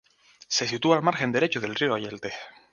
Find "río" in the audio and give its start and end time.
1.75-1.95